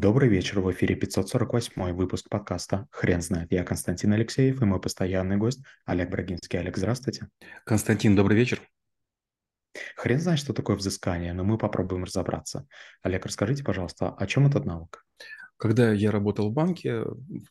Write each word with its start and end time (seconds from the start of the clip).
Добрый 0.00 0.28
вечер, 0.28 0.60
в 0.60 0.70
эфире 0.70 0.94
548 0.94 1.92
выпуск 1.92 2.28
подкаста 2.28 2.86
«Хрен 2.92 3.20
знает». 3.20 3.50
Я 3.50 3.64
Константин 3.64 4.12
Алексеев 4.12 4.62
и 4.62 4.64
мой 4.64 4.80
постоянный 4.80 5.38
гость 5.38 5.58
Олег 5.86 6.08
Брагинский. 6.08 6.56
Олег, 6.56 6.76
здравствуйте. 6.76 7.26
Константин, 7.66 8.14
добрый 8.14 8.36
вечер. 8.36 8.60
Хрен 9.96 10.20
знает, 10.20 10.38
что 10.38 10.52
такое 10.52 10.76
взыскание, 10.76 11.32
но 11.32 11.42
мы 11.42 11.58
попробуем 11.58 12.04
разобраться. 12.04 12.68
Олег, 13.02 13.26
расскажите, 13.26 13.64
пожалуйста, 13.64 14.10
о 14.10 14.26
чем 14.28 14.46
этот 14.46 14.66
навык? 14.66 15.04
Когда 15.58 15.92
я 15.92 16.12
работал 16.12 16.50
в 16.50 16.52
банке, 16.52 17.04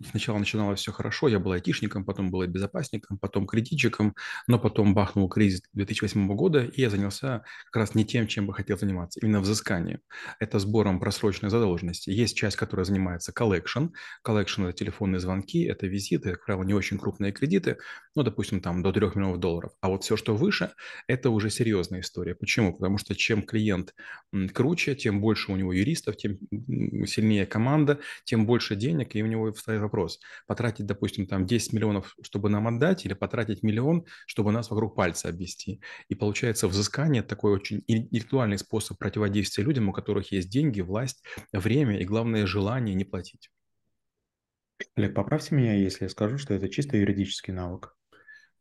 сначала 0.09 0.37
начиналось 0.37 0.79
все 0.79 0.93
хорошо, 0.93 1.27
я 1.27 1.39
был 1.39 1.51
айтишником, 1.51 2.05
потом 2.05 2.31
был 2.31 2.45
безопасником, 2.47 3.17
потом 3.17 3.45
кредитчиком, 3.45 4.15
но 4.47 4.57
потом 4.57 4.93
бахнул 4.93 5.27
кризис 5.27 5.61
2008 5.73 6.27
года, 6.35 6.63
и 6.63 6.81
я 6.81 6.89
занялся 6.89 7.43
как 7.65 7.81
раз 7.81 7.95
не 7.95 8.05
тем, 8.05 8.27
чем 8.27 8.47
бы 8.47 8.54
хотел 8.54 8.77
заниматься, 8.77 9.19
именно 9.19 9.41
взысканием. 9.41 9.99
Это 10.39 10.59
сбором 10.59 11.01
просроченной 11.01 11.49
задолженности. 11.49 12.09
Есть 12.09 12.37
часть, 12.37 12.55
которая 12.55 12.85
занимается 12.85 13.33
collection. 13.33 13.91
Collection– 14.25 14.69
это 14.69 14.74
телефонные 14.74 15.19
звонки, 15.19 15.63
это 15.63 15.85
визиты, 15.87 16.32
как 16.32 16.46
правило, 16.46 16.63
не 16.63 16.74
очень 16.74 16.97
крупные 16.97 17.33
кредиты, 17.33 17.77
ну, 18.15 18.24
допустим, 18.24 18.61
там 18.61 18.83
до 18.83 18.93
3 18.93 19.07
миллионов 19.15 19.39
долларов. 19.39 19.74
А 19.82 19.89
вот 19.89 20.05
все, 20.05 20.15
что 20.15 20.33
выше, 20.33 20.71
это 21.07 21.29
уже 21.29 21.49
серьезная 21.49 21.99
история. 21.99 22.35
Почему? 22.35 22.74
Потому 22.74 22.97
что 22.97 23.15
чем 23.15 23.43
клиент 23.43 23.93
круче, 24.54 24.96
тем 24.96 25.19
больше 25.19 25.51
у 25.51 25.57
него 25.57 25.74
юристов, 25.74 26.15
тем 26.15 26.37
сильнее 27.05 27.46
команда, 27.46 27.96
тем 28.24 28.46
больше 28.46 28.75
денег, 28.75 29.15
и 29.15 29.24
у 29.24 29.25
него 29.25 29.51
встает 29.54 29.82
вопрос, 29.82 30.19
потратить, 30.46 30.86
допустим, 30.86 31.28
там 31.28 31.46
10 31.46 31.74
миллионов, 31.74 32.16
чтобы 32.22 32.50
нам 32.50 32.67
отдать, 32.67 33.05
или 33.05 33.14
потратить 33.14 33.64
миллион, 33.64 34.05
чтобы 34.25 34.52
нас 34.52 34.69
вокруг 34.69 34.95
пальца 34.95 35.30
обвести. 35.30 35.81
И 36.09 36.16
получается 36.16 36.67
взыскание 36.67 37.23
такой 37.23 37.53
очень 37.53 37.83
интеллектуальный 37.88 38.58
способ 38.58 38.97
противодействия 38.97 39.64
людям, 39.64 39.89
у 39.89 39.94
которых 39.94 40.31
есть 40.31 40.50
деньги, 40.50 40.81
власть, 40.81 41.23
время 41.52 42.00
и, 42.00 42.05
главное, 42.05 42.45
желание 42.45 42.95
не 42.95 43.05
платить. 43.05 43.50
Олег, 44.95 45.14
поправьте 45.14 45.55
меня, 45.55 45.73
если 45.73 46.05
я 46.05 46.09
скажу, 46.09 46.38
что 46.38 46.53
это 46.53 46.69
чисто 46.69 46.97
юридический 46.97 47.53
навык. 47.53 47.95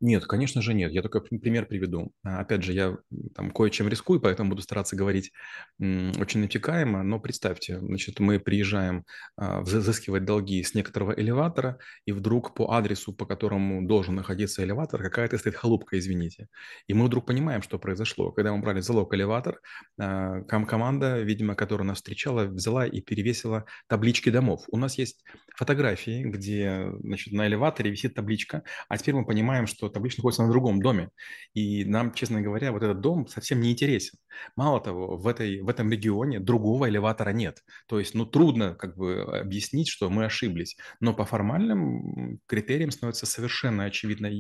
Нет, 0.01 0.27
конечно 0.27 0.61
же 0.61 0.75
нет. 0.75 0.93
Я 0.93 1.01
только 1.01 1.21
пример 1.21 1.67
приведу. 1.67 2.13
А, 2.23 2.41
опять 2.41 2.63
же, 2.63 2.73
я 2.73 2.99
там 3.35 3.51
кое-чем 3.51 3.89
рискую, 3.89 4.21
поэтому 4.21 4.51
буду 4.51 4.61
стараться 4.61 4.95
говорить 4.95 5.33
очень 5.79 6.41
натекаемо. 6.41 7.03
Но 7.03 7.19
представьте, 7.19 7.79
значит, 7.81 8.21
мы 8.21 8.39
приезжаем 8.39 9.05
а, 9.37 9.63
взыскивать 9.63 10.25
долги 10.25 10.63
с 10.63 10.75
некоторого 10.75 11.13
элеватора, 11.13 11.79
и 12.05 12.13
вдруг 12.13 12.55
по 12.55 12.75
адресу, 12.75 13.15
по 13.15 13.25
которому 13.25 13.87
должен 13.87 14.15
находиться 14.15 14.63
элеватор, 14.63 15.03
какая-то 15.03 15.39
стоит 15.39 15.57
халупка, 15.57 15.99
извините. 15.99 16.49
И 16.89 16.95
мы 16.95 17.07
вдруг 17.07 17.25
понимаем, 17.27 17.63
что 17.63 17.79
произошло. 17.79 18.33
Когда 18.33 18.53
мы 18.53 18.61
брали 18.61 18.81
залог 18.81 19.15
элеватор, 19.15 19.61
а, 19.99 20.43
команда, 20.43 21.21
видимо, 21.23 21.55
которая 21.55 21.87
нас 21.87 21.97
встречала, 21.99 22.45
взяла 22.45 22.87
и 22.87 23.01
перевесила 23.01 23.65
таблички 23.89 24.29
домов. 24.29 24.65
У 24.71 24.77
нас 24.77 24.99
есть 24.99 25.25
фотографии, 25.57 26.23
где 26.23 26.91
значит, 27.01 27.33
на 27.33 27.47
элеваторе 27.47 27.91
висит 27.91 28.15
табличка, 28.15 28.63
а 28.89 28.99
теперь 28.99 29.15
мы 29.15 29.25
понимаем, 29.25 29.67
что 29.67 29.86
что 29.87 29.95
табличка 29.95 30.21
находится 30.21 30.43
на 30.43 30.51
другом 30.51 30.81
доме. 30.83 31.11
И 31.55 31.85
нам, 31.85 32.13
честно 32.13 32.41
говоря, 32.41 32.73
вот 32.73 32.83
этот 32.83 33.01
дом 33.01 33.27
совсем 33.27 33.61
не 33.61 33.73
интересен. 33.73 34.19
Мало 34.57 34.81
того, 34.81 35.17
в, 35.17 35.27
этой, 35.27 35.61
в 35.63 35.69
этом 35.69 35.91
регионе 35.91 36.41
другого 36.41 36.89
элеватора 36.89 37.31
нет. 37.31 37.59
То 37.89 37.99
есть, 37.99 38.15
ну, 38.15 38.27
трудно 38.27 38.75
как 38.75 38.97
бы 38.97 39.23
объяснить, 39.23 39.89
что 39.89 40.11
мы 40.11 40.25
ошиблись. 40.25 40.77
Но 41.01 41.15
по 41.15 41.25
формальным 41.25 42.41
критериям 42.47 42.91
становится 42.91 43.27
совершенно 43.27 43.85
очевидно, 43.85 44.31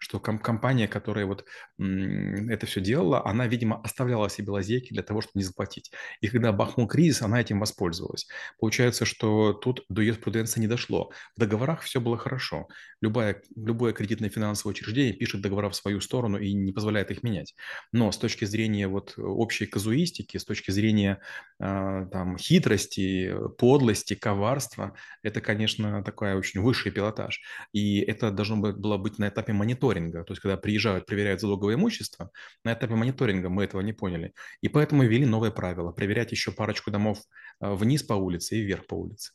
что 0.00 0.20
ком- 0.20 0.38
компания, 0.38 0.88
которая 0.88 1.26
вот 1.26 1.44
это 1.78 2.66
все 2.66 2.80
делала, 2.80 3.24
она, 3.26 3.46
видимо, 3.46 3.80
оставляла 3.82 4.28
себе 4.30 4.50
лазейки 4.50 4.92
для 4.92 5.02
того, 5.02 5.20
чтобы 5.20 5.32
не 5.34 5.44
заплатить. 5.44 5.90
И 6.20 6.28
когда 6.28 6.52
бахнул 6.52 6.88
кризис, 6.88 7.22
она 7.22 7.40
этим 7.40 7.60
воспользовалась. 7.60 8.26
Получается, 8.58 9.04
что 9.04 9.52
тут 9.52 9.84
до 9.88 10.02
юриспруденции 10.02 10.60
не 10.60 10.66
дошло. 10.66 11.10
В 11.36 11.40
договорах 11.40 11.82
все 11.82 12.00
было 12.00 12.16
хорошо. 12.16 12.68
Любая, 13.00 13.42
любое 13.54 13.92
кредитное 13.92 14.30
финансовое 14.30 14.72
учреждение 14.72 14.93
учреждение 14.94 15.12
пишет 15.18 15.40
договора 15.40 15.68
в 15.68 15.76
свою 15.76 16.00
сторону 16.00 16.38
и 16.38 16.52
не 16.52 16.72
позволяет 16.72 17.10
их 17.10 17.22
менять. 17.22 17.54
Но 17.92 18.12
с 18.12 18.18
точки 18.18 18.44
зрения 18.44 18.88
вот 18.88 19.14
общей 19.18 19.66
казуистики, 19.66 20.38
с 20.38 20.44
точки 20.44 20.70
зрения 20.70 21.20
э, 21.60 22.06
там, 22.12 22.38
хитрости, 22.38 23.34
подлости, 23.58 24.14
коварства, 24.14 24.94
это, 25.22 25.40
конечно, 25.40 26.02
такой 26.02 26.34
очень 26.34 26.60
высший 26.60 26.92
пилотаж. 26.92 27.40
И 27.72 28.00
это 28.00 28.30
должно 28.30 28.56
было 28.56 28.98
быть 28.98 29.18
на 29.18 29.28
этапе 29.28 29.52
мониторинга. 29.52 30.24
То 30.24 30.32
есть, 30.32 30.42
когда 30.42 30.56
приезжают, 30.56 31.06
проверяют 31.06 31.40
залоговое 31.40 31.74
имущество, 31.74 32.30
на 32.64 32.72
этапе 32.72 32.94
мониторинга 32.94 33.48
мы 33.48 33.64
этого 33.64 33.82
не 33.82 33.92
поняли. 33.92 34.32
И 34.62 34.68
поэтому 34.68 35.02
ввели 35.02 35.26
новое 35.26 35.50
правило– 35.50 35.92
проверять 35.94 36.32
еще 36.32 36.52
парочку 36.52 36.90
домов 36.90 37.18
э, 37.60 37.74
вниз 37.74 38.02
по 38.02 38.14
улице 38.14 38.56
и 38.56 38.62
вверх 38.62 38.86
по 38.86 38.94
улице. 38.94 39.32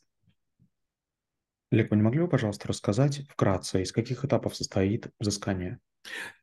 Олег, 1.72 1.90
вы 1.90 1.96
не 1.96 2.02
могли 2.04 2.20
бы, 2.20 2.28
пожалуйста, 2.28 2.68
рассказать 2.68 3.22
вкратце, 3.28 3.82
из 3.82 3.90
каких 3.90 4.24
этапов 4.24 4.54
состоит 4.54 5.12
взыскание? 5.18 5.80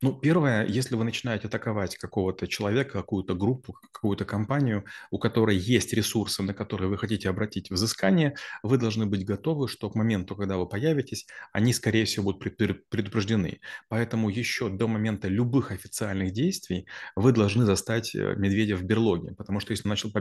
Ну, 0.01 0.13
первое, 0.13 0.65
если 0.67 0.95
вы 0.95 1.03
начинаете 1.03 1.47
атаковать 1.47 1.97
какого-то 1.97 2.47
человека, 2.47 2.91
какую-то 2.99 3.33
группу, 3.33 3.73
какую-то 3.91 4.25
компанию, 4.25 4.85
у 5.09 5.17
которой 5.17 5.57
есть 5.57 5.93
ресурсы, 5.93 6.43
на 6.43 6.53
которые 6.53 6.89
вы 6.89 6.97
хотите 6.97 7.29
обратить 7.29 7.71
взыскание, 7.71 8.35
вы 8.61 8.77
должны 8.77 9.07
быть 9.07 9.25
готовы, 9.25 9.67
что 9.67 9.89
к 9.89 9.95
моменту, 9.95 10.35
когда 10.35 10.57
вы 10.57 10.67
появитесь, 10.67 11.25
они, 11.51 11.73
скорее 11.73 12.05
всего, 12.05 12.25
будут 12.25 12.57
предупреждены. 12.89 13.59
Поэтому 13.89 14.29
еще 14.29 14.69
до 14.69 14.87
момента 14.87 15.27
любых 15.27 15.71
официальных 15.71 16.31
действий 16.31 16.87
вы 17.15 17.31
должны 17.31 17.65
застать 17.65 18.13
э, 18.13 18.35
медведя 18.37 18.75
в 18.75 18.83
берлоге, 18.83 19.33
потому 19.35 19.59
что 19.59 19.71
если 19.71 19.87
он 19.87 19.91
начал 19.91 20.11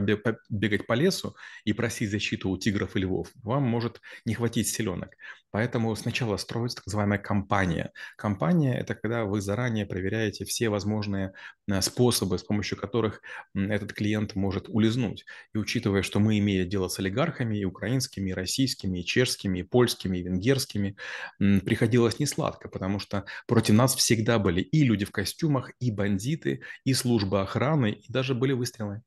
бегать 0.49 0.87
по 0.87 0.93
лесу 0.93 1.35
и 1.63 1.73
просить 1.73 2.09
защиту 2.09 2.49
у 2.49 2.57
тигров 2.57 2.95
и 2.95 2.99
львов, 2.99 3.29
вам 3.43 3.63
может 3.63 4.01
не 4.25 4.33
хватить 4.33 4.67
селенок. 4.67 5.11
Поэтому 5.51 5.95
сначала 5.95 6.37
строится 6.37 6.77
так 6.77 6.87
называемая 6.87 7.19
компания. 7.19 7.91
Компания– 8.17 8.77
это 8.79 8.95
когда 8.95 9.25
вы 9.27 9.41
заранее 9.41 9.85
проверяете 9.85 10.45
все 10.45 10.69
возможные 10.69 11.33
э, 11.67 11.81
способы, 11.81 12.37
с 12.37 12.43
помощью 12.43 12.77
которых 12.77 13.21
этот 13.53 13.93
клиент 13.93 14.35
может 14.35 14.69
улизнуть. 14.69 15.25
И 15.53 15.57
учитывая, 15.57 16.01
что 16.01 16.19
мы 16.19 16.39
имеем 16.39 16.67
дело 16.67 16.87
с 16.87 16.99
олигархами 16.99 17.57
и 17.57 17.65
украинскими, 17.65 18.31
и 18.31 18.33
российскими, 18.33 18.99
и 18.99 19.05
чешскими, 19.05 19.59
и 19.59 19.63
польскими, 19.63 20.17
и 20.17 20.23
венгерскими, 20.23 20.95
приходилось 21.37 22.19
несладко, 22.19 22.69
потому 22.69 22.99
что 22.99 23.25
против 23.47 23.75
нас 23.75 23.95
всегда 23.95 24.39
были 24.39 24.61
и 24.61 24.83
люди 24.83 25.05
в 25.05 25.11
костюмах, 25.11 25.71
и 25.79 25.91
бандиты, 25.91 26.61
и 26.83 26.93
служба 26.93 27.41
охраны, 27.41 27.91
и 27.91 28.11
даже 28.11 28.33
были 28.33 28.53
выстрелы. 28.53 29.01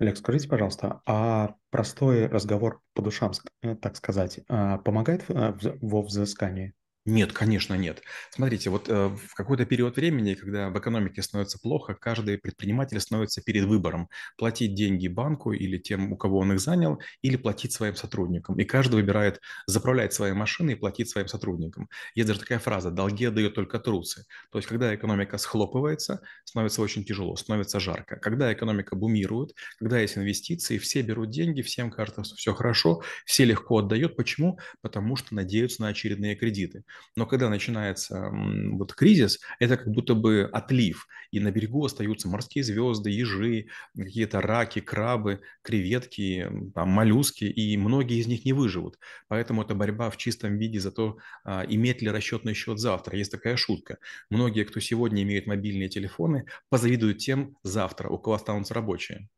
Олег, 0.00 0.16
скажите, 0.16 0.48
пожалуйста, 0.48 1.02
а 1.06 1.54
простой 1.70 2.26
разговор 2.26 2.82
по 2.94 3.02
душам, 3.02 3.32
э, 3.62 3.76
так 3.76 3.96
сказать, 3.96 4.40
а, 4.48 4.78
помогает 4.78 5.24
э, 5.28 5.56
во 5.80 6.02
взыскании? 6.02 6.74
Нет, 7.06 7.34
конечно, 7.34 7.74
нет. 7.74 8.02
Смотрите, 8.30 8.70
вот 8.70 8.88
э, 8.88 9.08
в 9.08 9.34
какой-то 9.34 9.66
период 9.66 9.96
времени, 9.96 10.32
когда 10.32 10.70
в 10.70 10.78
экономике 10.78 11.20
становится 11.20 11.58
плохо, 11.58 11.92
каждый 11.94 12.38
предприниматель 12.38 12.98
становится 12.98 13.42
перед 13.42 13.64
выбором 13.64 14.08
платить 14.38 14.74
деньги 14.74 15.08
банку 15.08 15.52
или 15.52 15.76
тем, 15.76 16.12
у 16.12 16.16
кого 16.16 16.38
он 16.38 16.54
их 16.54 16.60
занял, 16.60 16.98
или 17.20 17.36
платить 17.36 17.72
своим 17.72 17.94
сотрудникам. 17.94 18.58
И 18.58 18.64
каждый 18.64 18.94
выбирает 18.96 19.42
заправлять 19.66 20.14
свои 20.14 20.32
машины 20.32 20.70
и 20.70 20.74
платить 20.76 21.10
своим 21.10 21.28
сотрудникам. 21.28 21.90
Есть 22.14 22.28
даже 22.28 22.40
такая 22.40 22.58
фраза 22.58 22.90
«долги 22.90 23.26
отдают 23.26 23.54
только 23.54 23.78
трусы». 23.78 24.24
То 24.50 24.56
есть, 24.58 24.66
когда 24.66 24.94
экономика 24.94 25.36
схлопывается, 25.36 26.22
становится 26.44 26.80
очень 26.80 27.04
тяжело, 27.04 27.36
становится 27.36 27.80
жарко. 27.80 28.16
Когда 28.16 28.50
экономика 28.50 28.96
бумирует, 28.96 29.52
когда 29.78 29.98
есть 30.00 30.16
инвестиции, 30.16 30.78
все 30.78 31.02
берут 31.02 31.28
деньги, 31.28 31.60
всем 31.60 31.90
кажется, 31.90 32.24
что 32.24 32.34
все 32.36 32.54
хорошо, 32.54 33.02
все 33.26 33.44
легко 33.44 33.78
отдают. 33.80 34.16
Почему? 34.16 34.58
Потому 34.80 35.16
что 35.16 35.34
надеются 35.34 35.82
на 35.82 35.88
очередные 35.88 36.34
кредиты. 36.34 36.84
Но 37.16 37.26
когда 37.26 37.48
начинается 37.48 38.30
вот 38.32 38.94
кризис, 38.94 39.40
это 39.60 39.76
как 39.76 39.88
будто 39.88 40.14
бы 40.14 40.48
отлив, 40.52 41.06
и 41.30 41.40
на 41.40 41.50
берегу 41.50 41.84
остаются 41.84 42.28
морские 42.28 42.64
звезды, 42.64 43.10
ежи, 43.10 43.66
какие-то 43.96 44.40
раки, 44.40 44.80
крабы, 44.80 45.40
креветки, 45.62 46.50
там, 46.74 46.88
моллюски, 46.88 47.44
и 47.44 47.76
многие 47.76 48.18
из 48.18 48.26
них 48.26 48.44
не 48.44 48.52
выживут. 48.52 48.98
Поэтому 49.28 49.62
это 49.62 49.74
борьба 49.74 50.10
в 50.10 50.16
чистом 50.16 50.58
виде 50.58 50.80
за 50.80 50.90
то, 50.90 51.18
а, 51.44 51.64
иметь 51.68 52.02
ли 52.02 52.08
расчетный 52.08 52.54
счет 52.54 52.78
завтра. 52.78 53.16
Есть 53.16 53.32
такая 53.32 53.56
шутка. 53.56 53.98
Многие, 54.30 54.64
кто 54.64 54.80
сегодня 54.80 55.22
имеет 55.22 55.46
мобильные 55.46 55.88
телефоны, 55.88 56.46
позавидуют 56.68 57.18
тем 57.18 57.56
завтра, 57.62 58.08
у 58.08 58.18
кого 58.18 58.34
останутся 58.34 58.74
рабочие. 58.74 59.28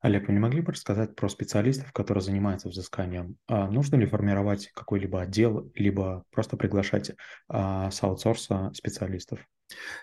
Олег, 0.00 0.28
вы 0.28 0.32
не 0.32 0.38
могли 0.38 0.62
бы 0.62 0.72
рассказать 0.72 1.14
про 1.14 1.28
специалистов, 1.28 1.92
которые 1.92 2.22
занимаются 2.22 2.70
взысканием? 2.70 3.36
А 3.46 3.70
нужно 3.70 3.96
ли 3.96 4.06
формировать 4.06 4.70
какой-либо 4.72 5.20
отдел, 5.20 5.70
либо 5.74 6.24
просто 6.30 6.56
приглашать 6.56 7.12
а, 7.48 7.90
с 7.90 8.02
аутсорса 8.02 8.70
специалистов? 8.72 9.46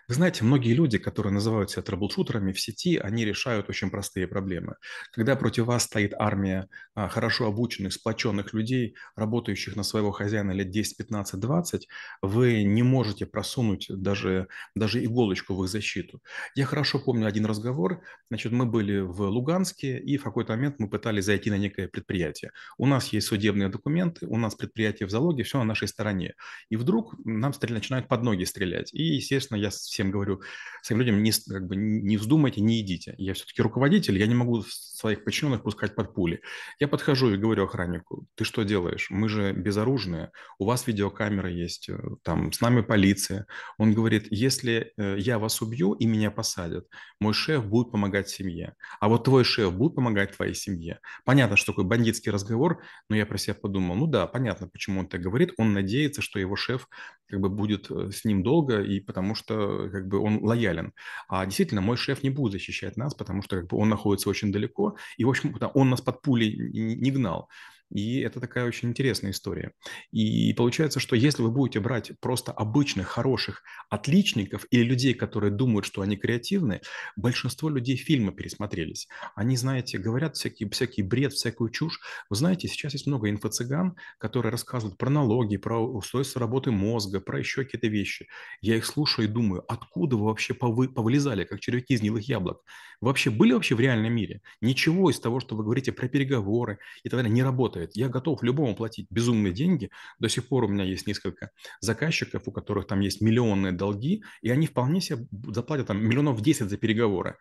Вы 0.07 0.15
знаете, 0.15 0.43
многие 0.43 0.73
люди, 0.73 0.97
которые 0.97 1.33
называют 1.33 1.71
себя 1.71 1.81
трэблшутерами 1.83 2.51
в 2.51 2.59
сети, 2.59 2.97
они 2.97 3.25
решают 3.25 3.69
очень 3.69 3.89
простые 3.89 4.27
проблемы. 4.27 4.75
Когда 5.11 5.35
против 5.35 5.65
вас 5.65 5.83
стоит 5.83 6.13
армия 6.17 6.69
а, 6.95 7.09
хорошо 7.09 7.47
обученных, 7.47 7.93
сплоченных 7.93 8.53
людей, 8.53 8.95
работающих 9.15 9.75
на 9.75 9.83
своего 9.83 10.11
хозяина 10.11 10.51
лет 10.51 10.69
10, 10.69 10.97
15, 10.97 11.39
20, 11.39 11.87
вы 12.21 12.63
не 12.63 12.83
можете 12.83 13.25
просунуть 13.25 13.87
даже, 13.89 14.47
даже 14.75 15.03
иголочку 15.03 15.55
в 15.55 15.63
их 15.63 15.69
защиту. 15.69 16.21
Я 16.55 16.65
хорошо 16.65 16.99
помню 16.99 17.27
один 17.27 17.45
разговор. 17.45 18.01
Значит, 18.29 18.51
мы 18.51 18.65
были 18.65 18.99
в 18.99 19.21
Луганске, 19.21 19.99
и 19.99 20.17
в 20.17 20.23
какой-то 20.23 20.53
момент 20.53 20.75
мы 20.79 20.89
пытались 20.89 21.25
зайти 21.25 21.49
на 21.49 21.57
некое 21.57 21.87
предприятие. 21.87 22.51
У 22.77 22.85
нас 22.85 23.07
есть 23.09 23.27
судебные 23.27 23.69
документы, 23.69 24.25
у 24.27 24.37
нас 24.37 24.55
предприятие 24.55 25.07
в 25.07 25.11
залоге, 25.11 25.43
все 25.43 25.57
на 25.57 25.65
нашей 25.65 25.87
стороне. 25.87 26.35
И 26.69 26.77
вдруг 26.77 27.15
нам 27.25 27.53
начинают 27.69 28.07
под 28.07 28.23
ноги 28.23 28.43
стрелять. 28.45 28.93
И, 28.93 29.03
естественно, 29.03 29.56
я 29.57 29.69
всем 29.69 30.11
говорю, 30.11 30.41
своим 30.81 31.01
людям 31.01 31.21
не, 31.21 31.31
как 31.31 31.67
бы, 31.67 31.75
не 31.75 32.17
вздумайте, 32.17 32.61
не 32.61 32.81
идите. 32.81 33.13
Я 33.17 33.33
все-таки 33.33 33.61
руководитель, 33.61 34.17
я 34.17 34.27
не 34.27 34.35
могу 34.35 34.63
своих 34.63 35.23
подчиненных 35.23 35.63
пускать 35.63 35.95
под 35.95 36.13
пули. 36.13 36.41
Я 36.79 36.87
подхожу 36.87 37.31
и 37.33 37.37
говорю 37.37 37.65
охраннику, 37.65 38.25
ты 38.35 38.43
что 38.45 38.63
делаешь? 38.63 39.07
Мы 39.09 39.29
же 39.29 39.51
безоружные, 39.53 40.31
у 40.59 40.65
вас 40.65 40.87
видеокамера 40.87 41.49
есть, 41.49 41.89
э, 41.89 41.97
там 42.23 42.51
с 42.51 42.61
нами 42.61 42.81
полиция. 42.81 43.45
Он 43.77 43.93
говорит, 43.93 44.27
если 44.31 44.93
э, 44.97 45.17
я 45.19 45.39
вас 45.39 45.61
убью 45.61 45.93
и 45.93 46.05
меня 46.05 46.31
посадят, 46.31 46.87
мой 47.19 47.33
шеф 47.33 47.65
будет 47.65 47.91
помогать 47.91 48.29
семье, 48.29 48.75
а 48.99 49.09
вот 49.09 49.25
твой 49.25 49.43
шеф 49.43 49.73
будет 49.73 49.95
помогать 49.95 50.35
твоей 50.35 50.53
семье. 50.53 50.99
Понятно, 51.25 51.57
что 51.57 51.73
такой 51.73 51.83
бандитский 51.83 52.31
разговор, 52.31 52.81
но 53.09 53.15
я 53.15 53.25
про 53.25 53.37
себя 53.37 53.55
подумал, 53.55 53.95
ну 53.95 54.07
да, 54.07 54.25
понятно, 54.27 54.67
почему 54.67 55.01
он 55.01 55.07
так 55.07 55.21
говорит. 55.21 55.51
Он 55.57 55.73
надеется, 55.73 56.21
что 56.21 56.39
его 56.39 56.55
шеф 56.55 56.87
как 57.27 57.39
бы 57.39 57.49
будет 57.49 57.91
э, 57.91 58.11
с 58.11 58.25
ним 58.25 58.41
долго, 58.43 58.81
и 58.81 58.99
потому 58.99 59.35
что 59.35 59.46
как 59.55 60.07
бы 60.07 60.19
он 60.19 60.43
лоялен. 60.43 60.93
А 61.27 61.45
действительно, 61.45 61.81
мой 61.81 61.97
шеф 61.97 62.23
не 62.23 62.29
будет 62.29 62.53
защищать 62.53 62.97
нас, 62.97 63.13
потому 63.13 63.41
что 63.41 63.57
как 63.57 63.67
бы 63.67 63.77
он 63.77 63.89
находится 63.89 64.29
очень 64.29 64.51
далеко, 64.51 64.95
и, 65.17 65.25
в 65.25 65.29
общем, 65.29 65.55
он 65.73 65.89
нас 65.89 66.01
под 66.01 66.21
пулей 66.21 66.55
не 66.55 67.11
гнал. 67.11 67.49
И 67.89 68.19
это 68.19 68.39
такая 68.39 68.65
очень 68.65 68.89
интересная 68.89 69.31
история. 69.31 69.71
И 70.11 70.53
получается, 70.53 70.99
что 70.99 71.15
если 71.15 71.41
вы 71.41 71.51
будете 71.51 71.79
брать 71.79 72.11
просто 72.19 72.51
обычных, 72.51 73.07
хороших 73.07 73.63
отличников 73.89 74.65
или 74.71 74.83
людей, 74.83 75.13
которые 75.13 75.51
думают, 75.51 75.85
что 75.85 76.01
они 76.01 76.17
креативны, 76.17 76.81
большинство 77.15 77.69
людей 77.69 77.95
фильмы 77.95 78.33
пересмотрелись. 78.33 79.07
Они, 79.35 79.55
знаете, 79.55 79.97
говорят 79.97 80.35
всякий, 80.35 80.69
всякий 80.69 81.01
бред, 81.01 81.33
всякую 81.33 81.69
чушь. 81.69 82.01
Вы 82.29 82.35
знаете, 82.35 82.67
сейчас 82.67 82.93
есть 82.93 83.07
много 83.07 83.29
инфо-цыган, 83.29 83.95
которые 84.17 84.51
рассказывают 84.51 84.97
про 84.97 85.09
налоги, 85.09 85.55
про 85.57 85.79
устройство 85.79 86.41
работы 86.41 86.71
мозга, 86.71 87.21
про 87.21 87.39
еще 87.39 87.63
какие-то 87.63 87.87
вещи. 87.87 88.27
Я 88.61 88.75
их 88.75 88.85
слушаю 88.85 89.27
и 89.27 89.31
думаю, 89.31 89.63
откуда 89.71 90.17
вы 90.17 90.25
вообще 90.25 90.53
повы, 90.53 90.89
повылезали, 90.89 91.45
как 91.45 91.61
червяки 91.61 91.93
из 91.93 92.01
гнилых 92.01 92.27
яблок? 92.27 92.61
Вы 92.99 93.07
вообще 93.07 93.29
были 93.29 93.53
вообще 93.53 93.75
в 93.75 93.79
реальном 93.79 94.13
мире? 94.13 94.41
Ничего 94.59 95.09
из 95.09 95.19
того, 95.19 95.39
что 95.39 95.55
вы 95.55 95.63
говорите 95.63 95.91
про 95.91 96.07
переговоры 96.07 96.79
и 97.03 97.09
так 97.09 97.19
далее, 97.19 97.31
не 97.31 97.43
работает 97.43 97.76
работает. 97.77 97.95
Я 97.95 98.09
готов 98.09 98.43
любому 98.43 98.75
платить 98.75 99.07
безумные 99.09 99.53
деньги. 99.53 99.89
До 100.19 100.29
сих 100.29 100.47
пор 100.47 100.63
у 100.63 100.67
меня 100.67 100.83
есть 100.83 101.07
несколько 101.07 101.51
заказчиков, 101.79 102.43
у 102.45 102.51
которых 102.51 102.87
там 102.87 102.99
есть 103.01 103.21
миллионные 103.21 103.71
долги, 103.71 104.23
и 104.41 104.49
они 104.49 104.67
вполне 104.67 105.01
себе 105.01 105.27
заплатят 105.53 105.87
там 105.87 106.03
миллионов 106.03 106.41
10 106.41 106.69
за 106.69 106.77
переговоры. 106.77 107.37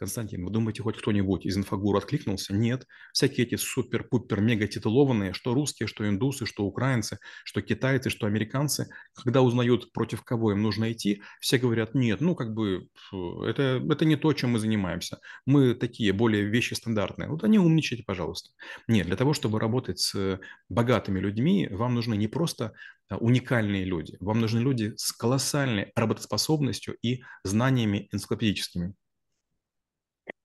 Константин, 0.00 0.46
вы 0.46 0.50
думаете, 0.50 0.82
хоть 0.82 0.96
кто-нибудь 0.96 1.44
из 1.44 1.58
инфогур 1.58 1.94
откликнулся? 1.94 2.54
Нет. 2.54 2.86
Всякие 3.12 3.46
эти 3.46 3.56
супер-пупер-мега 3.56 4.66
титулованные, 4.66 5.34
что 5.34 5.52
русские, 5.52 5.88
что 5.88 6.08
индусы, 6.08 6.46
что 6.46 6.64
украинцы, 6.64 7.18
что 7.44 7.60
китайцы, 7.60 8.08
что 8.08 8.26
американцы, 8.26 8.88
когда 9.14 9.42
узнают, 9.42 9.92
против 9.92 10.22
кого 10.22 10.52
им 10.52 10.62
нужно 10.62 10.90
идти, 10.90 11.20
все 11.38 11.58
говорят, 11.58 11.94
нет, 11.94 12.22
ну 12.22 12.34
как 12.34 12.54
бы 12.54 12.88
это, 13.12 13.84
это 13.90 14.04
не 14.06 14.16
то, 14.16 14.32
чем 14.32 14.52
мы 14.52 14.58
занимаемся. 14.58 15.18
Мы 15.44 15.74
такие 15.74 16.14
более 16.14 16.44
вещи 16.44 16.72
стандартные. 16.72 17.28
Вот 17.28 17.44
они 17.44 17.58
умничайте, 17.58 18.02
пожалуйста. 18.02 18.52
Нет, 18.88 19.06
для 19.06 19.16
того, 19.16 19.34
чтобы 19.34 19.60
работать 19.60 20.00
с 20.00 20.40
богатыми 20.70 21.20
людьми, 21.20 21.68
вам 21.70 21.94
нужны 21.94 22.14
не 22.14 22.26
просто 22.26 22.72
а, 23.10 23.18
уникальные 23.18 23.84
люди, 23.84 24.16
вам 24.18 24.40
нужны 24.40 24.60
люди 24.60 24.94
с 24.96 25.12
колоссальной 25.12 25.92
работоспособностью 25.94 26.96
и 27.02 27.20
знаниями 27.44 28.08
энциклопедическими. 28.12 28.94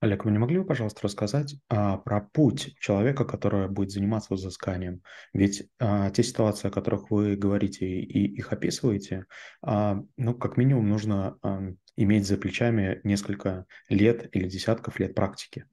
Олег, 0.05 0.23
вы 0.23 0.31
не 0.31 0.37
могли 0.37 0.59
бы, 0.59 0.65
пожалуйста, 0.65 1.01
рассказать 1.01 1.55
а, 1.67 1.97
про 1.97 2.21
путь 2.21 2.75
человека, 2.79 3.25
который 3.25 3.67
будет 3.67 3.89
заниматься 3.89 4.35
взысканием? 4.35 5.01
Ведь 5.33 5.67
а, 5.79 6.11
те 6.11 6.21
ситуации, 6.21 6.67
о 6.67 6.71
которых 6.71 7.09
вы 7.09 7.35
говорите 7.35 7.87
и 7.87 8.35
их 8.35 8.53
описываете, 8.53 9.25
а, 9.63 9.99
ну, 10.15 10.35
как 10.35 10.57
минимум, 10.57 10.89
нужно 10.89 11.39
а, 11.41 11.59
иметь 11.95 12.27
за 12.27 12.37
плечами 12.37 13.01
несколько 13.03 13.65
лет 13.89 14.29
или 14.31 14.47
десятков 14.47 14.99
лет 14.99 15.15
практики. 15.15 15.65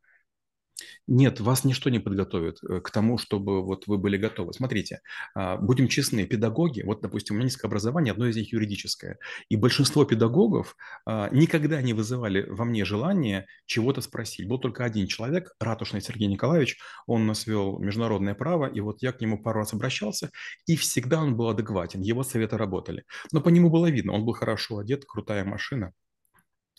Нет, 1.07 1.41
вас 1.41 1.65
ничто 1.65 1.91
не 1.91 1.99
подготовит 1.99 2.59
э, 2.63 2.81
к 2.81 2.91
тому, 2.91 3.19
чтобы 3.19 3.63
вот 3.65 3.87
вы 3.87 3.99
были 3.99 4.17
готовы. 4.17 4.53
Смотрите, 4.53 5.01
а, 5.35 5.57
будем 5.57 5.89
честны, 5.89 6.27
педагоги, 6.27 6.83
вот, 6.83 7.03
допустим, 7.03 7.35
у 7.35 7.39
меня 7.39 7.47
низкое 7.47 7.69
образование, 7.69 8.13
одно 8.13 8.27
из 8.27 8.37
них 8.37 8.53
юридическое, 8.53 9.19
и 9.49 9.57
большинство 9.57 10.05
педагогов 10.05 10.77
а, 11.07 11.29
никогда 11.31 11.83
не 11.83 11.93
вызывали 11.93 12.43
во 12.49 12.65
мне 12.65 12.85
желание 12.85 13.47
чего-то 13.67 14.01
спросить. 14.01 14.49
Был 14.49 14.59
только 14.59 14.85
один 14.85 15.07
человек, 15.07 15.53
ратушный 15.61 16.01
Сергей 16.01 16.29
Николаевич, 16.29 16.79
он 17.07 17.27
нас 17.27 17.47
вел 17.47 17.79
международное 17.79 18.35
право, 18.35 18.67
и 18.67 18.81
вот 18.81 19.03
я 19.03 19.13
к 19.13 19.21
нему 19.21 19.43
пару 19.43 19.61
раз 19.61 19.73
обращался, 19.73 20.31
и 20.67 20.77
всегда 20.77 21.21
он 21.21 21.37
был 21.37 21.49
адекватен, 21.49 22.01
его 22.01 22.23
советы 22.23 22.57
работали. 22.57 23.05
Но 23.33 23.41
по 23.41 23.49
нему 23.49 23.71
было 23.71 23.91
видно, 23.91 24.13
он 24.13 24.25
был 24.25 24.35
хорошо 24.35 24.79
одет, 24.79 25.05
крутая 25.05 25.45
машина, 25.45 25.93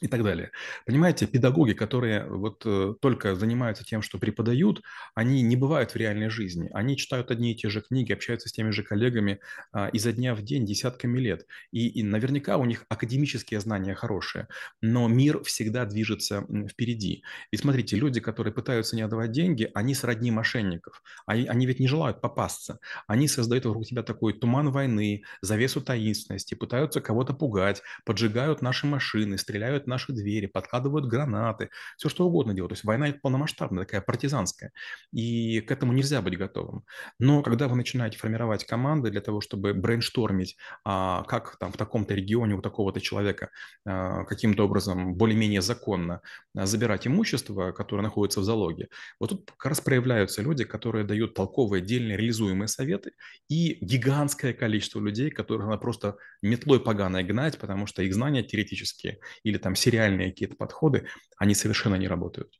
и 0.04 0.08
так 0.08 0.22
далее. 0.22 0.52
Понимаете, 0.86 1.26
педагоги, 1.26 1.72
которые 1.72 2.26
вот 2.26 2.64
э, 2.66 2.94
только 3.00 3.36
занимаются 3.36 3.86
тем, 3.86 4.02
что 4.02 4.20
преподают, 4.20 4.82
они 5.16 5.42
не 5.42 5.56
бывают 5.56 5.92
в 5.92 5.96
реальной 5.96 6.30
жизни. 6.30 6.70
Они 6.74 6.98
читают 6.98 7.32
одни 7.32 7.54
и 7.54 7.56
те 7.56 7.70
же 7.70 7.80
книги, 7.80 8.12
общаются 8.12 8.50
с 8.50 8.52
теми 8.52 8.72
же 8.72 8.84
коллегами 8.84 9.40
а, 9.72 9.88
изо 9.94 10.12
дня 10.12 10.36
в 10.36 10.42
день 10.42 10.66
десятками 10.66 11.20
лет. 11.20 11.46
И, 11.72 11.88
и 11.88 12.04
наверняка 12.04 12.58
у 12.58 12.66
них 12.66 12.86
академические 12.90 13.62
знания 13.62 13.96
хорошие, 13.96 14.50
но 14.82 15.08
мир 15.08 15.42
всегда 15.44 15.86
движется 15.86 16.46
впереди. 16.70 17.24
И 17.52 17.58
смотрите, 17.58 17.96
люди, 17.96 18.20
которые 18.20 18.54
пытаются 18.54 18.98
не 18.98 19.04
отдавать 19.04 19.32
деньги, 19.32 19.72
они 19.74 19.96
сродни 19.96 20.32
мошенников. 20.32 21.02
Они, 21.26 21.48
они 21.48 21.66
ведь 21.66 21.80
не 21.80 21.88
желают 21.88 22.20
попасться. 22.20 22.80
Они 23.08 23.30
создают 23.30 23.66
вокруг 23.66 23.86
себя 23.86 24.04
такой 24.04 24.34
туман 24.34 24.70
войны, 24.70 25.24
завесу 25.42 25.80
таинственности, 25.80 26.56
пытаются 26.56 27.00
кого-то 27.00 27.34
пугать, 27.34 27.82
поджигают 28.04 28.62
наши 28.62 28.86
машины, 28.86 29.38
стреляют 29.38 29.88
наши 29.94 30.12
двери, 30.14 30.48
подкладывают 30.48 31.06
гранаты, 31.06 31.70
все 31.98 32.10
что 32.10 32.26
угодно 32.26 32.54
делают. 32.54 32.72
То 32.72 32.74
есть 32.74 32.84
война 32.84 33.14
полномасштабная, 33.22 33.86
такая 33.86 34.02
партизанская. 34.02 34.72
И 35.12 35.62
к 35.62 35.72
этому 35.72 35.94
нельзя 35.94 36.22
быть 36.22 36.38
готовым. 36.38 36.84
Но 37.20 37.44
когда 37.44 37.68
вы 37.68 37.76
начинаете 37.76 38.18
формировать 38.18 38.66
команды 38.66 39.12
для 39.12 39.22
того, 39.22 39.42
чтобы 39.42 39.74
брейнштормить, 39.74 40.58
а, 40.84 41.24
как 41.24 41.58
там 41.60 41.72
в 41.72 41.78
таком-то 41.78 42.14
регионе 42.14 42.56
у 42.56 42.62
такого-то 42.62 43.00
человека 43.00 43.50
а, 43.86 44.24
каким-то 44.26 44.66
образом 44.66 45.16
более-менее 45.16 45.62
законно 45.62 46.22
а, 46.56 46.66
забирать 46.66 47.08
имущество, 47.08 47.72
которое 47.72 48.02
находится 48.02 48.40
в 48.40 48.44
залоге, 48.44 48.90
вот 49.20 49.30
тут 49.30 49.52
как 49.58 49.70
раз 49.70 49.82
проявляются 49.82 50.42
люди, 50.42 50.64
которые 50.64 51.06
дают 51.06 51.34
толковые, 51.34 51.82
дельные, 51.82 52.18
реализуемые 52.18 52.68
советы, 52.68 53.12
и 53.50 53.78
гигантское 53.82 54.54
количество 54.54 55.00
людей, 55.00 55.30
которых 55.30 55.66
надо 55.68 55.78
просто 55.78 56.18
метлой 56.42 56.80
поганой 56.80 57.24
гнать, 57.24 57.58
потому 57.58 57.86
что 57.86 58.02
их 58.04 58.14
знания 58.14 58.44
теоретические 58.44 59.20
или 59.44 59.58
там 59.58 59.73
сериальные 59.76 60.32
какие-то 60.32 60.56
подходы, 60.56 61.08
они 61.38 61.56
совершенно 61.56 61.96
не 61.96 62.08
работают. 62.08 62.60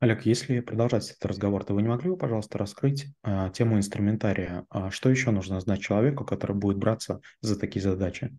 Олег, 0.00 0.26
если 0.26 0.60
продолжать 0.60 1.10
этот 1.10 1.24
разговор, 1.24 1.64
то 1.64 1.72
вы 1.72 1.82
не 1.82 1.88
могли 1.88 2.10
бы, 2.10 2.16
пожалуйста, 2.16 2.58
раскрыть 2.58 3.06
а, 3.22 3.48
тему 3.50 3.78
инструментария? 3.78 4.66
А 4.68 4.90
что 4.90 5.08
еще 5.08 5.30
нужно 5.30 5.60
знать 5.60 5.80
человеку, 5.80 6.24
который 6.24 6.56
будет 6.56 6.76
браться 6.76 7.20
за 7.40 7.58
такие 7.58 7.82
задачи? 7.82 8.36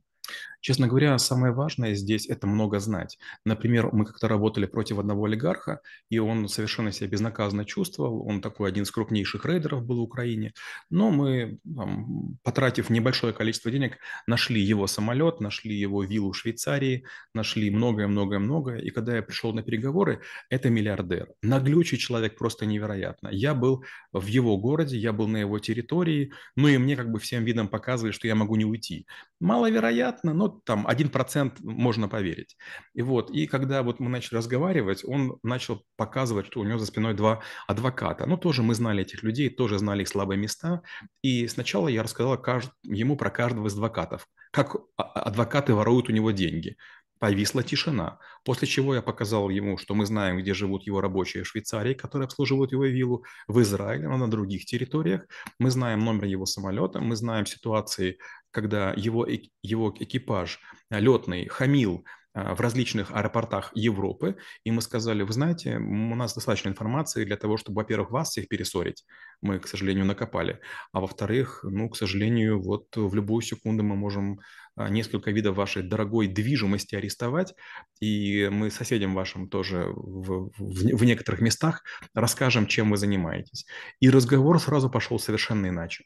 Честно 0.66 0.88
говоря, 0.88 1.16
самое 1.20 1.54
важное 1.54 1.94
здесь– 1.94 2.28
это 2.30 2.48
много 2.48 2.80
знать. 2.80 3.20
Например, 3.46 3.90
мы 3.94 4.04
как-то 4.04 4.28
работали 4.28 4.66
против 4.66 4.98
одного 4.98 5.26
олигарха, 5.26 5.80
и 6.10 6.18
он 6.18 6.50
совершенно 6.50 6.92
себя 6.92 7.08
безнаказанно 7.08 7.66
чувствовал. 7.66 8.28
Он 8.28 8.42
такой 8.42 8.70
один 8.70 8.82
из 8.82 8.90
крупнейших 8.90 9.46
рейдеров 9.46 9.86
был 9.86 9.98
в 9.98 10.02
Украине. 10.02 10.54
Но 10.90 11.12
мы, 11.12 11.60
там, 11.64 12.40
потратив 12.42 12.90
небольшое 12.90 13.32
количество 13.32 13.70
денег, 13.70 14.00
нашли 14.26 14.60
его 14.60 14.88
самолет, 14.88 15.40
нашли 15.40 15.76
его 15.76 16.04
виллу 16.04 16.32
в 16.32 16.38
Швейцарии, 16.38 17.06
нашли 17.36 17.70
многое-многое-многое. 17.70 18.80
И 18.80 18.90
когда 18.90 19.18
я 19.18 19.22
пришел 19.22 19.54
на 19.54 19.62
переговоры, 19.62 20.22
это 20.50 20.72
миллиардер. 20.72 21.28
Наглючий 21.44 22.00
человек 22.00 22.40
просто 22.40 22.66
невероятно. 22.66 23.28
Я 23.28 23.54
был 23.54 23.84
в 24.12 24.26
его 24.26 24.58
городе, 24.58 24.98
я 24.98 25.14
был 25.14 25.28
на 25.28 25.38
его 25.38 25.60
территории, 25.60 26.32
ну 26.56 26.68
и 26.70 26.80
мне 26.80 26.96
как 26.96 27.12
бы 27.12 27.20
всем 27.20 27.44
видом 27.44 27.68
показывали, 27.68 28.14
что 28.14 28.28
я 28.28 28.34
могу 28.34 28.56
не 28.56 28.66
уйти. 28.66 29.06
Маловероятно, 29.40 30.34
но 30.34 30.55
там, 30.66 30.88
1% 30.88 31.60
можно 31.64 32.08
поверить. 32.08 32.58
И 32.94 33.02
вот, 33.02 33.30
и 33.32 33.48
когда 33.48 33.84
вот 33.84 34.00
мы 34.00 34.10
начали 34.10 34.38
разговаривать, 34.38 35.04
он 35.04 35.38
начал 35.44 35.84
показывать, 35.98 36.48
что 36.48 36.60
у 36.60 36.64
него 36.64 36.80
за 36.80 36.86
спиной 36.86 37.14
два 37.14 37.42
адвоката. 37.68 38.26
Ну, 38.26 38.38
тоже 38.38 38.64
мы 38.64 38.76
знали 38.76 39.02
этих 39.02 39.24
людей, 39.24 39.50
тоже 39.50 39.80
знали 39.80 40.04
их 40.04 40.08
слабые 40.08 40.38
места. 40.38 40.82
И 41.22 41.48
сначала 41.48 41.88
я 41.88 42.04
рассказал 42.04 42.42
ему 42.84 43.18
про 43.18 43.30
каждого 43.30 43.68
из 43.68 43.74
адвокатов, 43.74 44.28
как 44.52 44.76
а, 44.98 45.04
адвокаты 45.04 45.74
воруют 45.74 46.10
у 46.10 46.12
него 46.12 46.32
деньги. 46.32 46.78
Повисла 47.20 47.64
тишина, 47.64 48.20
после 48.44 48.68
чего 48.68 48.94
я 48.96 49.02
показал 49.02 49.50
ему, 49.50 49.78
что 49.78 49.96
мы 49.96 50.06
знаем, 50.06 50.38
где 50.38 50.54
живут 50.54 50.86
его 50.86 51.00
рабочие 51.02 51.44
в 51.44 51.48
Швейцарии, 51.48 51.94
которые 51.94 52.26
обслуживают 52.26 52.72
его 52.72 52.86
виллу, 52.86 53.24
в 53.48 53.62
Израиле, 53.62 54.08
но 54.08 54.18
на 54.18 54.30
других 54.30 54.66
территориях. 54.66 55.26
Мы 55.58 55.72
знаем 55.72 56.00
номер 56.00 56.26
его 56.26 56.46
самолета, 56.46 57.00
мы 57.00 57.16
знаем 57.16 57.46
ситуации, 57.46 58.18
когда 58.52 58.94
его, 58.98 59.26
его 59.64 59.94
экипаж 59.98 60.60
летный 60.90 61.48
хамил 61.48 62.06
а, 62.36 62.54
в 62.54 62.60
различных 62.60 63.12
аэропортах 63.12 63.72
Европы, 63.76 64.36
и 64.66 64.72
мы 64.72 64.82
сказали, 64.82 65.24
вы 65.24 65.32
знаете, 65.32 65.78
у 65.78 66.16
нас 66.16 66.36
достаточно 66.36 66.68
информации 66.68 67.24
для 67.24 67.38
того, 67.38 67.56
чтобы, 67.56 67.78
во-первых, 67.78 68.12
вас 68.12 68.32
всех 68.32 68.50
перессорить, 68.50 69.06
мы, 69.42 69.58
к 69.60 69.68
сожалению, 69.68 70.06
накопали, 70.06 70.60
а 70.92 71.00
во-вторых, 71.00 71.62
ну, 71.64 71.90
к 71.90 71.96
сожалению, 71.96 72.62
вот 72.62 72.88
в 72.94 73.16
любую 73.16 73.42
секунду 73.42 73.84
мы 73.84 73.96
можем 73.96 74.42
несколько 74.78 75.32
видов 75.32 75.56
вашей 75.56 75.84
дорогой 75.84 76.28
движимости 76.28 76.96
арестовать, 76.96 77.54
и 78.00 78.50
мы 78.52 78.70
соседям 78.70 79.14
вашим 79.14 79.50
тоже 79.50 79.86
в, 79.96 80.50
в, 80.58 80.98
в 80.98 81.04
некоторых 81.06 81.42
местах 81.42 81.84
расскажем, 82.14 82.68
чем 82.68 82.92
вы 82.92 82.98
занимаетесь. 82.98 83.66
И 84.00 84.10
разговор 84.10 84.60
сразу 84.60 84.90
пошел 84.90 85.20
совершенно 85.20 85.68
иначе. 85.68 86.06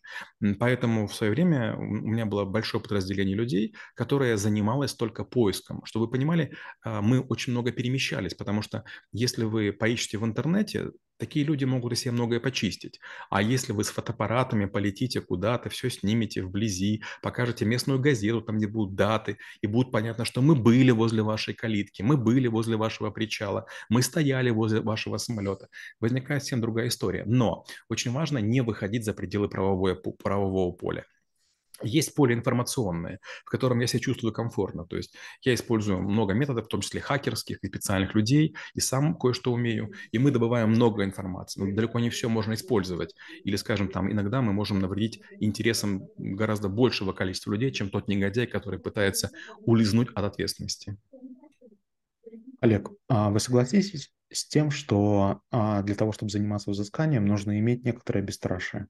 Поэтому 0.59 1.07
в 1.07 1.15
свое 1.15 1.31
время 1.31 1.75
у 1.75 1.81
меня 1.81 2.25
было 2.25 2.45
большое 2.45 2.81
подразделение 2.81 3.35
людей, 3.35 3.75
которое 3.95 4.37
занималось 4.37 4.93
только 4.93 5.23
поиском. 5.23 5.83
Чтобы 5.85 6.05
вы 6.05 6.11
понимали, 6.11 6.53
а, 6.83 7.01
мы 7.01 7.19
очень 7.21 7.53
много 7.53 7.71
перемещались, 7.71 8.33
потому 8.33 8.61
что 8.61 8.83
если 9.11 9.43
вы 9.43 9.71
поищете 9.71 10.17
в 10.17 10.25
интернете, 10.25 10.91
Такие 11.19 11.45
люди 11.45 11.65
могут 11.65 11.91
из 11.91 11.99
себя 11.99 12.13
многое 12.13 12.39
почистить. 12.39 13.01
А 13.29 13.41
если 13.41 13.73
вы 13.73 13.83
с 13.83 13.89
фотоаппаратами 13.89 14.65
полетите 14.65 15.19
куда-то, 15.19 15.69
все 15.69 15.89
снимете 15.89 16.41
вблизи, 16.41 17.03
покажете 17.21 17.65
местную 17.65 17.99
газету, 17.99 18.41
там, 18.41 18.57
где 18.57 18.67
будут 18.67 18.95
даты, 18.95 19.37
и 19.61 19.67
будет 19.67 19.91
понятно, 19.91 20.23
что 20.23 20.41
мы 20.41 20.55
были 20.55 20.91
возле 20.91 21.21
вашей 21.21 21.53
калитки, 21.53 22.01
мы 22.01 22.15
были 22.15 22.47
возле 22.47 22.77
вашего 22.77 23.11
причала, 23.11 23.65
мы 23.89 24.01
стояли 24.01 24.49
возле 24.49 24.79
вашего 24.79 25.17
самолета, 25.17 25.67
возникает 25.99 26.41
совсем 26.43 26.61
другая 26.61 26.87
история. 26.87 27.23
Но 27.25 27.65
очень 27.89 28.11
важно 28.11 28.37
не 28.37 28.61
выходить 28.61 29.03
за 29.03 29.13
пределы 29.13 29.49
правового, 29.49 29.95
правового 29.95 30.71
поля 30.71 31.03
есть 31.83 32.15
поле 32.15 32.35
информационное, 32.35 33.19
в 33.45 33.49
котором 33.49 33.79
я 33.79 33.87
себя 33.87 33.99
чувствую 33.99 34.33
комфортно. 34.33 34.85
То 34.85 34.97
есть 34.97 35.13
я 35.43 35.53
использую 35.53 36.01
много 36.01 36.33
методов, 36.33 36.65
в 36.65 36.69
том 36.69 36.81
числе 36.81 37.01
хакерских 37.01 37.63
и 37.63 37.67
специальных 37.67 38.15
людей, 38.15 38.55
и 38.73 38.79
сам 38.79 39.15
кое-что 39.17 39.51
умею, 39.53 39.91
и 40.11 40.19
мы 40.19 40.31
добываем 40.31 40.69
много 40.69 41.03
информации. 41.03 41.61
Но 41.61 41.75
далеко 41.75 41.99
не 41.99 42.09
все 42.09 42.29
можно 42.29 42.53
использовать. 42.53 43.15
Или, 43.43 43.55
скажем, 43.55 43.89
там 43.89 44.11
иногда 44.11 44.41
мы 44.41 44.53
можем 44.53 44.79
навредить 44.79 45.21
интересам 45.39 46.07
гораздо 46.17 46.69
большего 46.69 47.13
количества 47.13 47.51
людей, 47.51 47.71
чем 47.71 47.89
тот 47.89 48.07
негодяй, 48.07 48.47
который 48.47 48.79
пытается 48.79 49.31
улизнуть 49.65 50.09
от 50.15 50.25
ответственности. 50.25 50.97
Олег, 52.61 52.89
а 53.07 53.29
вы 53.29 53.39
согласитесь 53.39 54.11
с 54.31 54.45
тем, 54.47 54.69
что 54.69 55.41
а, 55.51 55.81
для 55.81 55.95
того, 55.95 56.11
чтобы 56.11 56.29
заниматься 56.31 56.71
взысканием, 56.71 57.25
нужно 57.25 57.57
иметь 57.59 57.83
некоторое 57.85 58.21
бесстрашие? 58.21 58.87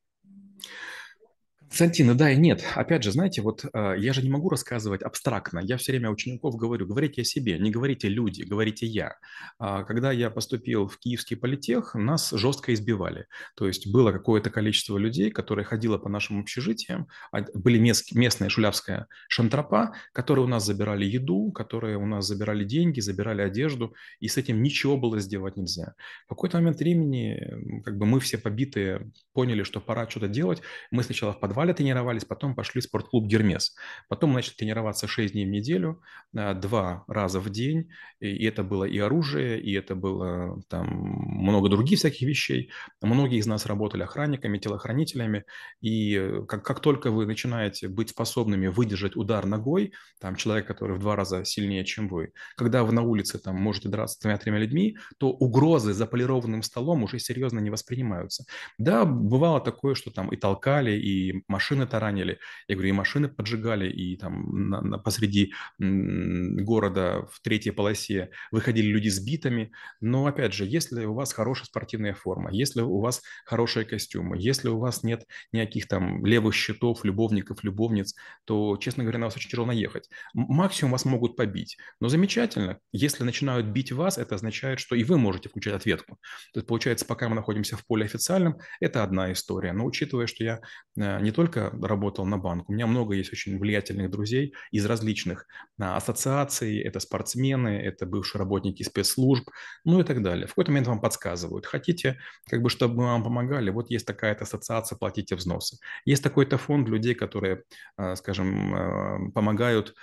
Константина, 1.69 2.15
да 2.15 2.31
и 2.31 2.35
нет. 2.35 2.63
Опять 2.75 3.03
же, 3.03 3.11
знаете, 3.11 3.43
вот 3.43 3.63
э, 3.63 3.95
я 3.99 4.11
же 4.11 4.23
не 4.23 4.29
могу 4.29 4.49
рассказывать 4.49 5.03
абстрактно. 5.03 5.59
Я 5.59 5.77
все 5.77 5.91
время 5.91 6.09
учеников 6.09 6.55
говорю, 6.55 6.87
говорите 6.87 7.21
о 7.21 7.23
себе, 7.23 7.59
не 7.59 7.69
говорите 7.69 8.09
люди, 8.09 8.41
говорите 8.41 8.87
я. 8.87 9.17
А, 9.59 9.83
когда 9.83 10.11
я 10.11 10.31
поступил 10.31 10.87
в 10.87 10.97
Киевский 10.97 11.37
политех, 11.37 11.93
нас 11.93 12.31
жестко 12.31 12.73
избивали. 12.73 13.27
То 13.55 13.67
есть 13.67 13.91
было 13.91 14.11
какое-то 14.11 14.49
количество 14.49 14.97
людей, 14.97 15.29
которые 15.29 15.63
ходило 15.63 15.99
по 15.99 16.09
нашим 16.09 16.39
общежитиям, 16.39 17.07
были 17.53 17.77
мест, 17.77 18.15
местная 18.15 18.49
шулявская 18.49 19.05
шантропа, 19.27 19.93
которые 20.11 20.45
у 20.45 20.49
нас 20.49 20.65
забирали 20.65 21.05
еду, 21.05 21.51
которые 21.51 21.97
у 21.97 22.07
нас 22.07 22.25
забирали 22.25 22.63
деньги, 22.63 22.99
забирали 22.99 23.43
одежду, 23.43 23.93
и 24.19 24.27
с 24.27 24.37
этим 24.37 24.63
ничего 24.63 24.97
было 24.97 25.19
сделать 25.19 25.55
нельзя. 25.55 25.93
В 26.25 26.29
какой-то 26.29 26.57
момент 26.57 26.79
времени 26.79 27.83
как 27.85 27.97
бы 27.99 28.07
мы 28.07 28.19
все 28.19 28.39
побитые 28.39 29.11
поняли, 29.33 29.61
что 29.61 29.79
пора 29.79 30.09
что-то 30.09 30.27
делать. 30.27 30.61
Мы 30.89 31.03
сначала 31.03 31.31
в 31.31 31.39
подвале 31.39 31.58
подвале 31.59 31.73
тренировались, 31.73 32.23
потом 32.23 32.55
пошли 32.55 32.79
в 32.79 32.85
спортклуб 32.85 33.25
«Гермес». 33.25 33.75
Потом 34.07 34.31
начали 34.31 34.53
тренироваться 34.55 35.07
6 35.07 35.33
дней 35.33 35.45
в 35.45 35.49
неделю, 35.49 36.01
а, 36.33 36.53
два 36.53 37.03
раза 37.07 37.41
в 37.41 37.49
день. 37.49 37.89
И 38.21 38.45
это 38.45 38.63
было 38.63 38.85
и 38.85 38.97
оружие, 38.97 39.59
и 39.61 39.73
это 39.73 39.93
было 39.95 40.61
там 40.69 40.87
много 40.87 41.67
других 41.67 41.99
всяких 41.99 42.27
вещей. 42.27 42.71
Многие 43.01 43.39
из 43.39 43.45
нас 43.45 43.65
работали 43.65 44.03
охранниками, 44.03 44.57
телохранителями. 44.57 45.43
И 45.81 46.15
э, 46.15 46.45
как, 46.47 46.63
как 46.63 46.79
только 46.79 47.11
вы 47.11 47.25
начинаете 47.25 47.89
быть 47.89 48.09
способными 48.11 48.67
выдержать 48.67 49.17
удар 49.17 49.45
ногой, 49.45 49.91
там 50.21 50.35
человек, 50.35 50.65
который 50.65 50.95
в 50.95 50.99
два 50.99 51.17
раза 51.17 51.43
сильнее, 51.43 51.83
чем 51.83 52.07
вы, 52.07 52.31
когда 52.55 52.83
вы 52.83 52.93
на 52.93 53.01
улице 53.01 53.37
там 53.37 53.55
можете 53.55 53.89
драться 53.89 54.15
с 54.15 54.19
тремя-тремя 54.19 54.59
людьми, 54.59 54.97
то 55.17 55.29
угрозы 55.29 55.93
за 55.93 56.05
полированным 56.05 56.63
столом 56.63 57.03
уже 57.03 57.19
серьезно 57.19 57.59
не 57.59 57.69
воспринимаются. 57.69 58.45
Да, 58.77 59.03
бывало 59.03 59.59
такое, 59.59 59.95
что 59.95 60.09
там 60.09 60.29
и 60.29 60.37
толкали, 60.37 60.91
и 60.91 61.43
машины 61.49 61.87
таранили, 61.87 62.39
я 62.67 62.75
говорю, 62.75 62.89
и 62.89 62.93
машины 62.93 63.27
поджигали, 63.27 63.89
и 63.89 64.15
там 64.15 64.69
на, 64.69 64.81
на, 64.81 64.97
посреди 64.97 65.53
города 65.77 67.27
в 67.31 67.41
третьей 67.41 67.71
полосе 67.71 68.29
выходили 68.51 68.87
люди 68.87 69.09
с 69.09 69.19
битами. 69.19 69.71
Но, 69.99 70.27
опять 70.27 70.53
же, 70.53 70.65
если 70.65 71.05
у 71.05 71.13
вас 71.13 71.33
хорошая 71.33 71.65
спортивная 71.65 72.13
форма, 72.13 72.51
если 72.51 72.81
у 72.81 72.99
вас 72.99 73.21
хорошие 73.45 73.85
костюмы, 73.85 74.37
если 74.39 74.69
у 74.69 74.77
вас 74.77 75.03
нет 75.03 75.25
никаких 75.51 75.87
там 75.87 76.25
левых 76.25 76.53
щитов, 76.53 77.03
любовников, 77.03 77.63
любовниц, 77.63 78.15
то, 78.45 78.77
честно 78.77 79.03
говоря, 79.03 79.19
на 79.19 79.25
вас 79.25 79.35
очень 79.35 79.49
тяжело 79.49 79.65
наехать. 79.67 80.09
Максимум 80.33 80.91
вас 80.91 81.05
могут 81.05 81.35
побить. 81.35 81.77
Но 81.99 82.09
замечательно, 82.09 82.79
если 82.91 83.23
начинают 83.23 83.67
бить 83.67 83.91
вас, 83.91 84.17
это 84.17 84.35
означает, 84.35 84.79
что 84.79 84.95
и 84.95 85.03
вы 85.03 85.17
можете 85.17 85.49
включать 85.49 85.73
ответку. 85.73 86.19
То 86.53 86.59
есть, 86.59 86.67
получается, 86.67 87.05
пока 87.05 87.27
мы 87.27 87.35
находимся 87.35 87.75
в 87.75 87.85
поле 87.85 88.05
официальном, 88.05 88.57
это 88.79 89.03
одна 89.03 89.31
история. 89.31 89.73
Но 89.73 89.85
учитывая, 89.85 90.27
что 90.27 90.43
я 90.43 90.61
э, 90.97 91.21
не 91.21 91.31
только 91.39 91.71
работал 91.81 92.25
на 92.25 92.37
банк, 92.37 92.69
у 92.69 92.73
меня 92.73 92.85
много 92.85 93.13
есть 93.13 93.31
очень 93.31 93.57
влиятельных 93.57 94.11
друзей 94.11 94.53
из 94.71 94.85
различных 94.85 95.47
а, 95.79 95.95
ассоциаций, 95.95 96.79
это 96.81 96.99
спортсмены, 96.99 97.69
это 97.69 98.05
бывшие 98.05 98.39
работники 98.39 98.83
спецслужб, 98.83 99.49
ну 99.85 100.01
и 100.01 100.03
так 100.03 100.21
далее. 100.21 100.47
В 100.47 100.49
какой-то 100.49 100.71
момент 100.71 100.87
вам 100.87 100.99
подсказывают, 100.99 101.65
хотите, 101.65 102.17
как 102.49 102.61
бы, 102.61 102.69
чтобы 102.69 102.95
мы 102.95 103.03
вам 103.05 103.23
помогали, 103.23 103.69
вот 103.69 103.89
есть 103.89 104.05
такая-то 104.05 104.43
ассоциация, 104.43 104.97
платите 104.97 105.37
взносы. 105.37 105.77
Есть 106.03 106.23
такой-то 106.23 106.57
фонд 106.57 106.89
людей, 106.89 107.15
которые, 107.15 107.63
а, 107.95 108.17
скажем, 108.17 108.75
а, 108.75 109.31
помогают 109.33 109.95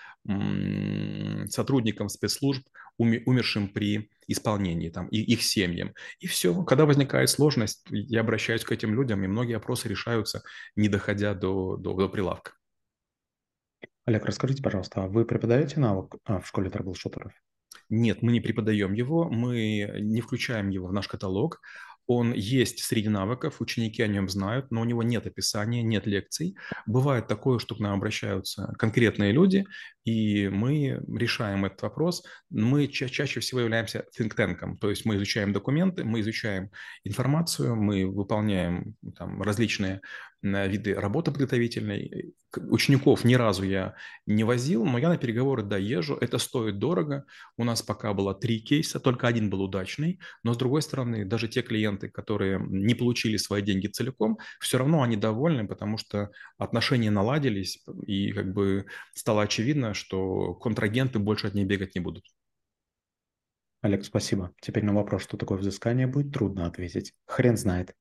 сотрудникам 1.51 2.09
спецслужб, 2.09 2.67
умершим 2.99 3.69
при 3.69 4.11
исполнении, 4.27 4.89
там, 4.91 5.09
и 5.09 5.19
их 5.19 5.43
семьям. 5.43 5.95
И 6.19 6.27
все. 6.27 6.65
Когда 6.65 6.87
возникает 6.87 7.31
сложность, 7.31 7.87
я 7.91 8.21
обращаюсь 8.21 8.65
к 8.65 8.73
этим 8.73 8.95
людям, 8.95 9.23
и 9.25 9.29
многие 9.29 9.57
опросы 9.57 9.89
решаются, 9.89 10.43
не 10.75 10.89
доходя 10.89 11.35
до, 11.35 11.77
до, 11.77 11.95
до 11.95 12.09
прилавка. 12.09 12.53
Олег, 14.05 14.25
расскажите, 14.25 14.63
пожалуйста, 14.63 15.05
а 15.05 15.09
вы 15.09 15.25
преподаете 15.25 15.81
навык 15.81 16.17
а, 16.25 16.41
в 16.41 16.47
школе 16.47 16.71
трэбл-шутеров? 16.71 17.33
Нет, 17.89 18.23
мы 18.23 18.33
не 18.33 18.41
преподаем 18.41 18.93
его, 18.95 19.29
мы 19.29 19.99
не 20.01 20.21
включаем 20.21 20.71
его 20.71 20.89
в 20.89 20.93
наш 20.93 21.09
каталог. 21.09 21.61
Он 22.07 22.33
есть 22.33 22.83
среди 22.85 23.09
навыков, 23.09 23.61
ученики 23.61 24.03
о 24.03 24.07
нем 24.07 24.29
знают, 24.29 24.71
но 24.71 24.81
у 24.81 24.85
него 24.85 25.03
нет 25.03 25.27
описания, 25.27 25.83
нет 25.83 26.07
лекций. 26.07 26.57
Бывает 26.87 27.27
такое, 27.27 27.59
что 27.59 27.75
к 27.75 27.81
нам 27.81 27.95
обращаются 27.95 28.73
конкретные 28.79 29.33
люди, 29.33 29.67
и 30.05 30.49
мы 30.49 31.03
решаем 31.09 31.65
этот 31.65 31.83
вопрос. 31.83 32.25
Мы 32.49 32.87
ча- 32.87 33.09
чаще 33.09 33.41
всего 33.41 33.61
являемся 33.61 34.05
think 34.19 34.37
tank, 34.37 34.79
то 34.81 34.91
есть 34.91 35.05
мы 35.05 35.17
изучаем 35.17 35.53
документы, 35.53 36.05
мы 36.05 36.21
изучаем 36.21 36.71
информацию, 37.05 37.75
мы 37.75 38.07
выполняем 38.07 38.95
там, 39.17 39.43
различные 39.43 40.01
виды 40.43 40.95
работы 40.95 41.33
подготовительной. 41.33 42.35
Учеников 42.59 43.25
ни 43.25 43.35
разу 43.35 43.65
я 43.65 43.95
не 44.27 44.45
возил, 44.45 44.85
но 44.85 44.99
я 44.99 45.09
на 45.09 45.19
переговоры 45.19 45.63
да 45.63 45.77
езжу. 45.77 46.17
Это 46.21 46.39
стоит 46.39 46.79
дорого. 46.79 47.25
У 47.57 47.65
нас 47.65 47.83
пока 47.83 48.13
было 48.13 48.35
три 48.35 48.61
кейса, 48.61 49.01
только 49.01 49.27
один 49.27 49.51
был 49.51 49.63
удачный. 49.63 50.21
Но 50.43 50.55
с 50.55 50.57
другой 50.57 50.83
стороны, 50.83 51.25
даже 51.25 51.49
те 51.49 51.63
клиенты, 51.63 52.09
которые 52.09 52.61
не 52.69 52.95
получили 52.95 53.37
свои 53.37 53.63
деньги 53.63 53.87
целиком, 53.87 54.39
все 54.61 54.79
равно 54.79 55.03
они 55.03 55.17
довольны, 55.17 55.67
потому 55.67 55.99
что 55.99 56.31
отношения 56.59 57.11
наладились 57.11 57.85
и 58.07 58.33
как 58.33 58.53
бы 58.53 58.87
стало 59.15 59.43
очевидно, 59.43 59.95
что 59.95 60.55
контрагенты 60.55 61.19
больше 61.19 61.47
от 61.47 61.55
ней 61.55 61.65
бегать 61.65 61.95
не 61.95 62.01
будут. 62.01 62.25
Олег, 63.83 64.05
спасибо. 64.05 64.53
Теперь 64.61 64.85
на 64.85 64.95
вопрос, 64.95 65.23
что 65.23 65.37
такое 65.37 65.59
взыскание, 65.59 66.07
будет 66.07 66.33
трудно 66.33 66.67
ответить. 66.67 67.15
Хрен 67.27 67.57
знает. 67.57 67.95